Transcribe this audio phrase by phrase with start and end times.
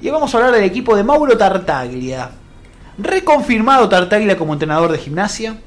[0.00, 2.30] Y vamos a hablar del equipo de Mauro Tartaglia.
[2.98, 5.58] Reconfirmado Tartaglia como entrenador de gimnasia.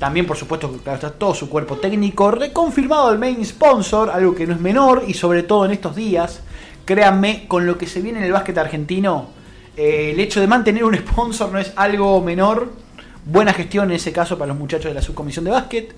[0.00, 2.32] También, por supuesto, está todo su cuerpo técnico.
[2.32, 5.04] Reconfirmado el main sponsor, algo que no es menor.
[5.06, 6.40] Y sobre todo en estos días,
[6.84, 9.28] créanme, con lo que se viene en el básquet argentino,
[9.76, 12.72] eh, el hecho de mantener un sponsor no es algo menor.
[13.24, 15.94] Buena gestión en ese caso para los muchachos de la subcomisión de básquet.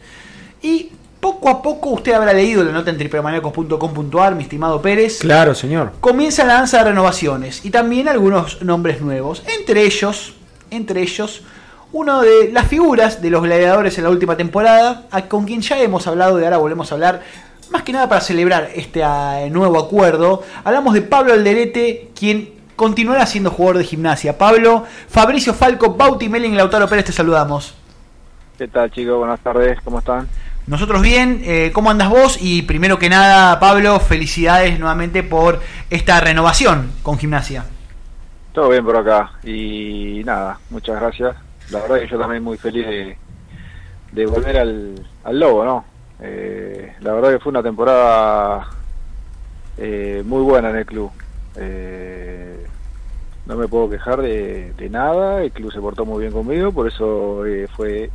[0.60, 0.90] Y
[1.20, 5.18] poco a poco usted habrá leído la nota en triplemanecos.com.ar, mi estimado Pérez.
[5.18, 5.92] Claro, señor.
[6.00, 9.42] Comienza la danza de renovaciones y también algunos nombres nuevos.
[9.58, 10.34] Entre ellos,
[10.70, 11.42] entre ellos,
[11.92, 16.06] uno de las figuras de los gladiadores en la última temporada, con quien ya hemos
[16.06, 17.22] hablado y ahora volvemos a hablar,
[17.70, 20.42] más que nada para celebrar este ah, nuevo acuerdo.
[20.64, 24.38] Hablamos de Pablo Alderete, quien continuará siendo jugador de gimnasia.
[24.38, 27.74] Pablo, Fabricio Falco, Bauti Melling y Lautaro Pérez, te saludamos.
[28.56, 29.18] ¿Qué tal chicos?
[29.18, 30.28] Buenas tardes, ¿cómo están?
[30.68, 32.38] Nosotros bien, eh, ¿cómo andas vos?
[32.42, 37.64] Y primero que nada, Pablo, felicidades nuevamente por esta renovación con gimnasia.
[38.52, 41.36] Todo bien por acá y nada, muchas gracias.
[41.70, 42.86] La verdad que yo también muy feliz
[44.12, 45.84] de, volver al, al Lobo, ¿no?
[46.20, 48.68] Eh, la verdad que fue una temporada
[49.78, 51.10] eh, muy buena en el club.
[51.56, 52.66] Eh,
[53.46, 57.46] no me puedo quejar de, nada, el club se portó muy bien conmigo, por eso
[57.46, 58.10] eh, fue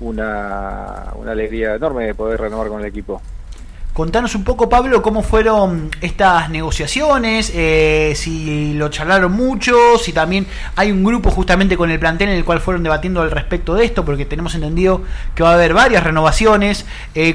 [0.00, 3.20] una, una alegría enorme de poder renovar con el equipo.
[3.92, 10.46] Contanos un poco, Pablo, cómo fueron estas negociaciones, eh, si lo charlaron mucho, si también
[10.76, 13.86] hay un grupo justamente con el plantel en el cual fueron debatiendo al respecto de
[13.86, 15.00] esto, porque tenemos entendido
[15.34, 16.84] que va a haber varias renovaciones.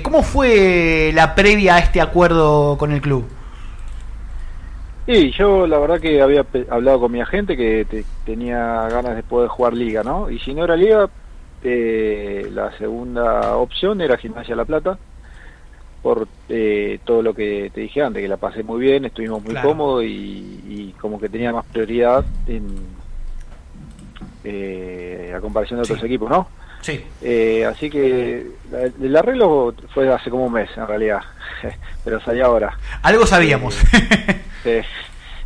[0.04, 3.26] ¿Cómo fue la previa a este acuerdo con el club?
[5.08, 9.50] Sí, yo la verdad que había hablado con mi agente que tenía ganas de poder
[9.50, 10.30] jugar liga, ¿no?
[10.30, 11.10] Y si no era liga,
[11.64, 14.98] eh, la segunda opción era Gimnasia La Plata,
[16.02, 19.56] por eh, todo lo que te dije antes, que la pasé muy bien, estuvimos muy
[19.56, 22.68] cómodos y, como que tenía más prioridad en,
[24.44, 26.48] eh, a comparación de otros equipos, ¿no?
[26.82, 27.04] Sí.
[27.22, 28.48] Eh, así que
[29.02, 31.22] el arreglo fue hace como un mes en realidad,
[32.04, 32.78] pero salió ahora.
[33.04, 33.80] Algo sabíamos.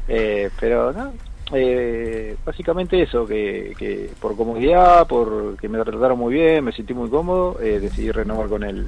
[0.08, 1.14] eh, pero no,
[1.54, 6.94] eh, básicamente eso, que, que, por comodidad, por que me trataron muy bien, me sentí
[6.94, 8.88] muy cómodo, eh, decidí renovar con el,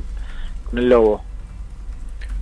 [0.69, 1.23] con el Lobo.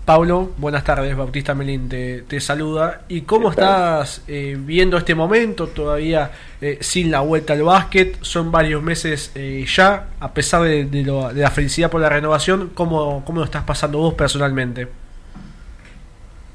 [0.06, 3.02] Pablo, buenas tardes, Bautista Melín te, saluda.
[3.08, 6.30] ¿Y cómo estás eh, viendo este momento todavía
[6.62, 8.20] eh, sin la vuelta al básquet?
[8.22, 11.04] Son varios meses eh, ya, a pesar de, de,
[11.34, 14.88] la felicidad por la renovación, ¿cómo, ¿cómo lo estás pasando vos personalmente?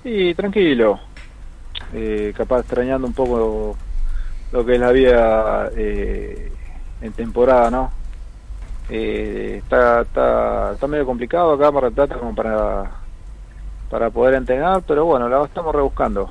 [0.04, 1.00] Sí, tranquilo,
[1.94, 3.76] eh, capaz extrañando un poco
[4.52, 6.52] lo que es la vida eh,
[7.00, 8.00] en temporada, ¿no?
[8.88, 12.90] Eh, está, está, está medio complicado acá para Plata como para,
[13.88, 16.28] para poder entrenar, pero bueno, la estamos rebuscando.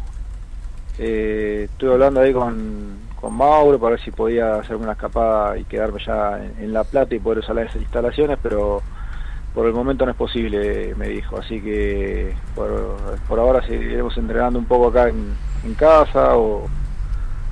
[0.97, 5.63] Eh, estuve hablando ahí con, con Mauro para ver si podía hacerme una escapada y
[5.63, 8.81] quedarme ya en, La Plata y poder usar las instalaciones, pero
[9.53, 11.37] por el momento no es posible, me dijo.
[11.37, 12.97] Así que por,
[13.29, 15.33] por ahora seguiremos entrenando un poco acá en,
[15.63, 16.67] en casa o,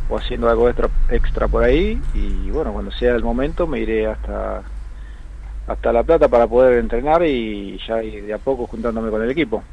[0.09, 2.01] o, haciendo algo extra, extra por ahí.
[2.13, 4.63] Y bueno, cuando sea el momento me iré hasta,
[5.67, 9.31] hasta La Plata para poder entrenar y ya ir de a poco juntándome con el
[9.31, 9.63] equipo.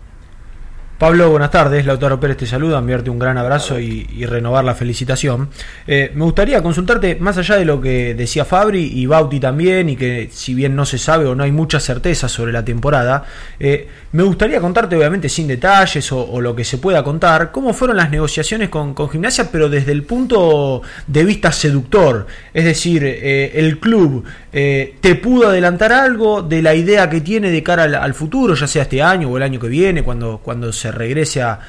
[0.99, 1.85] Pablo, buenas tardes.
[1.87, 5.49] Lautaro Pérez te saluda, enviarte un gran abrazo y, renovar la felicitación.
[5.89, 9.97] Eh, me gustaría consultarte, más allá de lo que decía Fabri y Bauti también, y
[9.97, 13.25] que si bien no se sabe o no hay mucha certeza sobre la temporada,
[13.59, 17.97] eh, me gustaría contarte, obviamente sin detalles o, lo que se pueda contar, cómo fueron
[17.97, 22.29] las negociaciones con, Gimnasia, pero desde el punto de vista seductor.
[22.55, 27.61] Es decir, eh, el club te pudo adelantar algo de la idea que tiene de
[27.65, 30.84] cara al, futuro, ya sea este año o el año que viene, cuando, cuando se
[30.91, 31.61] regrese a,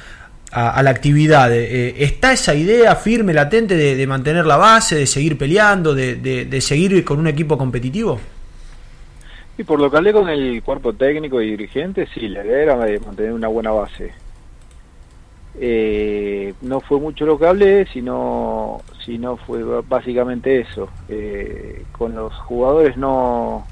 [0.52, 1.52] a, la actividad.
[1.52, 6.60] Eh, ¿Está esa idea firme, latente de, mantener la base, de seguir peleando, de, de,
[6.60, 8.18] seguir con un equipo competitivo?
[9.58, 12.76] Y por lo que hablé con el cuerpo técnico y dirigente, sí, la idea era
[12.76, 14.12] mantener una buena base.
[15.58, 20.88] Eh, no fue mucho lo que hablé, sino, sino fue básicamente eso.
[21.08, 23.66] Eh, con los jugadores no,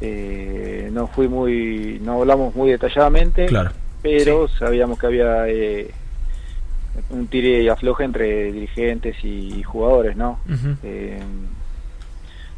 [0.00, 3.46] no fui muy, no hablamos muy detalladamente.
[3.46, 3.70] Claro
[4.04, 5.90] pero sabíamos que había eh,
[7.08, 10.38] un tire y afloje entre dirigentes y jugadores, ¿no?
[10.82, 11.22] eh,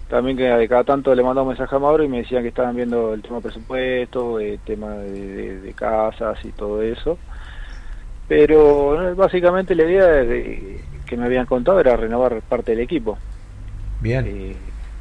[0.08, 2.74] también que cada tanto le mandaba un mensaje a Mauro y me decían que estaban
[2.74, 7.16] viendo el tema presupuesto, el tema de, casas y todo eso.
[8.26, 13.18] Pero básicamente la idea de, que me habían contado era renovar parte del equipo.
[14.00, 14.26] Bien.
[14.26, 14.56] Eh,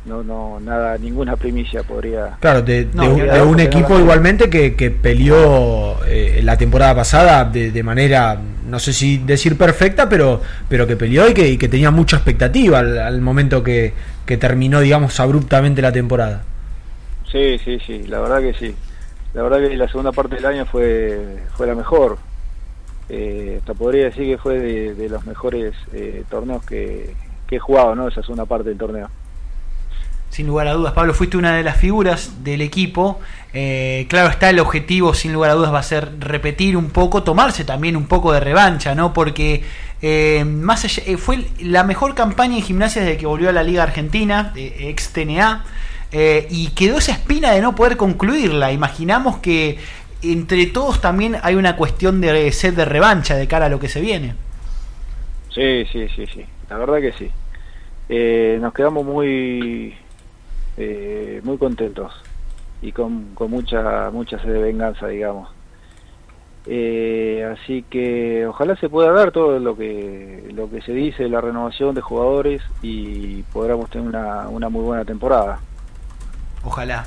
[0.06, 2.38] no, no, nada, ninguna primicia podría.
[2.40, 7.46] Claro, de, No, de un- de equipo igualmente que, que peleó eh, la temporada pasada
[7.46, 11.58] de, de manera, no sé si decir perfecta, pero, pero que peleó y que, y
[11.58, 13.94] que tenía mucha expectativa al, al momento que,
[14.26, 16.44] que terminó, digamos, abruptamente la temporada.
[17.32, 18.76] Sí, sí, sí, la verdad que sí.
[19.34, 22.18] La verdad que la segunda parte del año fue, fue la mejor.
[23.10, 27.16] Eh, hasta podría decir que fue de, de los mejores eh, torneos que,
[27.48, 28.08] que he jugado, ¿no?
[28.08, 29.10] Esa segunda parte del torneo.
[30.36, 33.22] Sin lugar a dudas, Pablo, fuiste una de las figuras del equipo.
[33.54, 37.24] Eh, claro está, el objetivo, sin lugar a dudas, va a ser repetir un poco,
[37.24, 39.14] tomarse también un poco de revancha, ¿no?
[39.14, 39.64] Porque
[40.02, 43.64] eh, más allá, eh, fue la mejor campaña en gimnasia desde que volvió a la
[43.64, 45.64] Liga Argentina, ex TNA,
[46.50, 48.74] y quedó esa espina de no poder concluirla.
[48.74, 49.78] Imaginamos que
[50.22, 53.88] entre todos también hay una cuestión de sed de revancha de cara a lo que
[53.88, 54.36] se viene.
[55.50, 56.46] Sí, sí, sí, sí.
[56.70, 57.32] La verdad que sí.
[58.60, 59.96] Nos quedamos muy
[60.78, 62.14] eh, muy contentos
[62.82, 65.50] y con, con mucha mucha sed de venganza, digamos.
[66.68, 71.42] Eh, así que ojalá se pueda dar todo lo que lo que se dice, la
[71.42, 75.60] renovación de jugadores y podamos tener una, una muy buena temporada.
[76.64, 77.06] Ojalá.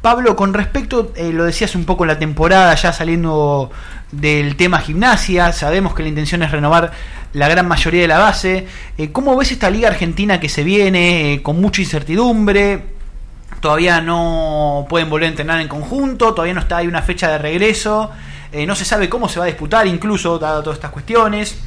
[0.00, 3.70] Pablo, con respecto, eh, lo decías un poco la temporada, ya saliendo
[4.12, 6.92] del tema gimnasia, sabemos que la intención es renovar
[7.32, 8.66] la gran mayoría de la base.
[8.98, 12.93] Eh, ¿Cómo ves esta liga argentina que se viene con mucha incertidumbre?
[13.64, 17.38] Todavía no pueden volver a entrenar en conjunto, todavía no está hay una fecha de
[17.38, 18.10] regreso,
[18.52, 21.58] eh, no se sabe cómo se va a disputar, incluso dado todas estas cuestiones.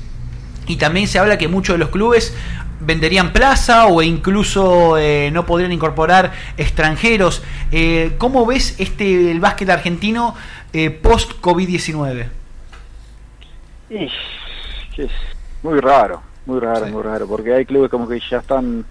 [0.67, 2.38] Y también se habla que muchos de los clubes
[2.81, 7.41] venderían plaza o incluso eh, no podrían incorporar extranjeros.
[7.71, 10.35] Eh, ¿Cómo ves este el básquet argentino
[10.73, 12.27] eh, post COVID-19?
[13.89, 14.07] Y
[14.95, 15.11] que es
[15.63, 16.91] muy raro, muy raro, Sí.
[16.91, 18.85] muy raro, porque hay clubes como que ya están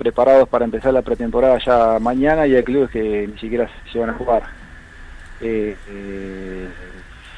[0.00, 4.08] preparados para empezar la pretemporada ya mañana y hay clubes que ni siquiera se van
[4.08, 4.44] a jugar.
[5.42, 6.68] Eh, eh,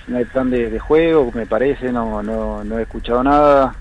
[0.06, 3.75] no hay plan de, de juego, me parece, no, no, no he escuchado nada.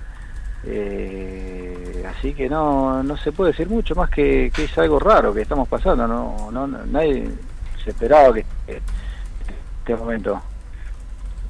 [0.66, 5.32] Eh, así que no, no se puede decir mucho más que, que es algo raro
[5.32, 6.08] que estamos pasando.
[6.08, 7.30] No, no, nadie
[7.84, 10.42] se esperaba que este momento.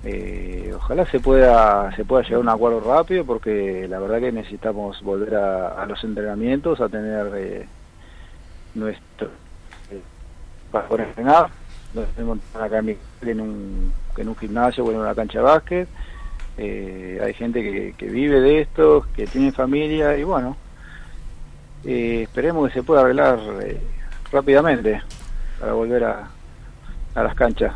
[0.04, 4.32] Eh, ojalá se pueda se pueda llegar a un acuerdo rápido porque la verdad que
[4.32, 7.68] necesitamos volver a, a los entrenamientos, a tener eh,
[8.74, 9.28] nuestro
[9.92, 10.02] eh,
[10.72, 11.50] para poder entrenar.
[11.94, 15.88] No tenemos acá en, un, en un gimnasio o en una cancha de básquet.
[16.58, 20.58] Eh, hay gente que, que vive de esto, que tiene familia y bueno,
[21.86, 23.80] eh, esperemos que se pueda arreglar eh,
[24.32, 25.02] rápidamente
[25.60, 26.28] para volver a,
[27.14, 27.74] a las canchas.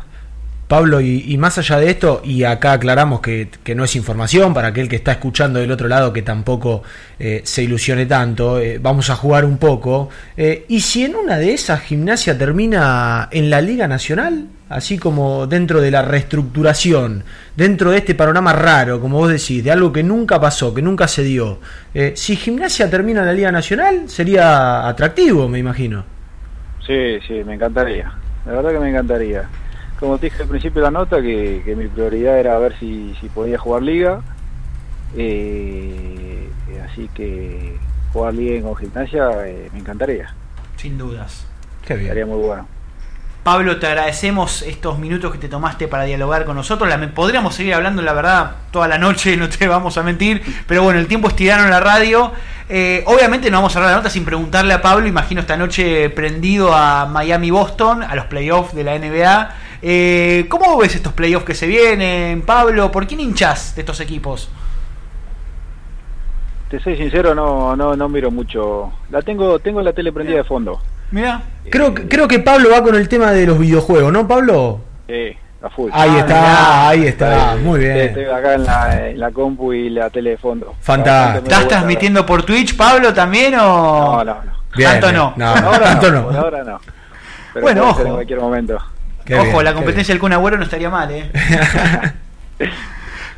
[0.68, 4.88] Pablo, y, más allá de esto, y acá aclaramos que, no es información para aquel
[4.88, 6.82] que está escuchando del otro lado que tampoco
[7.20, 10.08] eh, se ilusione tanto, eh, vamos a jugar un poco.
[10.36, 14.48] Eh, ¿Y si en una de esas gimnasia termina en la Liga Nacional?
[14.68, 17.22] Así como dentro de la reestructuración,
[17.54, 21.06] dentro de este panorama raro, como vos decís, de algo que nunca pasó, que nunca
[21.06, 21.60] se dio.
[22.14, 26.04] Si gimnasia termina en la Liga Nacional, sería atractivo, me imagino.
[26.84, 28.12] Sí, sí, me encantaría.
[28.44, 29.48] La verdad que me encantaría.
[29.98, 33.14] Como te dije al principio de la nota, que, que mi prioridad era ver si,
[33.20, 34.20] si podía jugar liga.
[35.16, 36.48] Eh,
[36.84, 37.76] así que
[38.12, 40.34] jugar liga con gimnasia eh, me encantaría.
[40.76, 41.46] Sin dudas.
[41.86, 42.06] Qué bien.
[42.06, 42.66] Estaría muy bueno.
[43.46, 46.88] Pablo, te agradecemos estos minutos que te tomaste para dialogar con nosotros.
[46.88, 50.42] La, podríamos seguir hablando, la verdad, toda la noche, no te vamos a mentir.
[50.66, 52.32] Pero bueno, el tiempo es tirano en la radio.
[52.68, 55.06] Eh, obviamente no vamos a cerrar la nota sin preguntarle a Pablo.
[55.06, 59.54] Imagino esta noche prendido a Miami-Boston, a los playoffs de la NBA.
[59.82, 62.90] Eh, ¿Cómo ves estos playoffs que se vienen, Pablo?
[62.90, 64.48] ¿Por quién hinchás de estos equipos?
[66.70, 68.92] Te soy sincero, no, no, no miro mucho.
[69.10, 70.80] La tengo, tengo la tele prendida de fondo.
[71.12, 71.40] Mira.
[71.70, 74.80] Creo, que- creo que Pablo va con el tema de los videojuegos, ¿no, Pablo?
[75.06, 75.90] Eh, a full.
[75.92, 76.88] Ahí Ah, está, mirá.
[76.88, 77.96] ahí está, Eh, muy bien.
[77.98, 80.74] Estoy acá en la, en la compu y la tele de fondo.
[80.80, 81.44] Fantástico.
[81.44, 83.60] ¿Estás transmitiendo por Twitch, Pablo, también o...?
[84.16, 84.52] No, no, no.
[84.76, 85.16] Bien, tanto bien.
[85.36, 85.46] no.
[85.46, 86.80] Ahora tanto no, por ahora no.
[87.54, 88.02] Pero Bueno, ojo.
[88.02, 88.78] En cualquier momento.
[89.26, 91.30] Qué Ojo, bien, la competencia del Kun Agüero no estaría mal, ¿eh?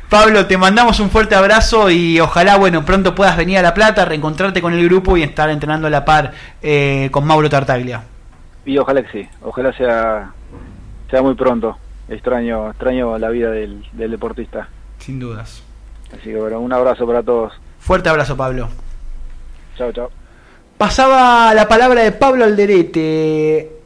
[0.09, 4.05] Pablo, te mandamos un fuerte abrazo y ojalá, bueno, pronto puedas venir a La Plata,
[4.05, 6.31] reencontrarte con el grupo y estar entrenando a la par
[6.61, 8.03] eh, con Mauro Tartaglia.
[8.65, 10.31] Y ojalá que sí, ojalá sea
[11.09, 11.77] sea muy pronto.
[12.07, 14.67] Extraño extraño la vida del, del deportista.
[14.99, 15.63] Sin dudas.
[16.13, 17.53] Así que bueno, un abrazo para todos.
[17.79, 18.69] Fuerte abrazo, Pablo.
[19.77, 20.11] Chao, chao.
[20.77, 23.78] Pasaba la palabra de Pablo Alderete.